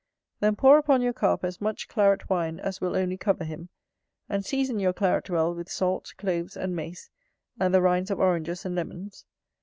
Then 0.39 0.55
pour 0.55 0.79
upon 0.79 1.03
your 1.03 1.13
Carp 1.13 1.43
as 1.43 1.61
much 1.61 1.87
claret 1.87 2.27
wine 2.27 2.59
as 2.59 2.81
will 2.81 2.95
only 2.95 3.17
cover 3.17 3.43
him; 3.43 3.69
and 4.27 4.43
season 4.43 4.79
your 4.79 4.93
claret 4.93 5.29
well 5.29 5.53
with 5.53 5.69
salt, 5.69 6.15
cloves, 6.17 6.57
and 6.57 6.75
mace, 6.75 7.11
and 7.59 7.71
the 7.71 7.83
rinds 7.83 8.09
of 8.09 8.19
oranges 8.19 8.65
and 8.65 8.73
lemons. 8.73 9.25